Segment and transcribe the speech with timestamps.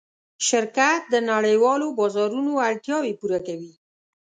[0.47, 3.73] شرکت د نړۍوالو بازارونو اړتیاوې پوره کوي.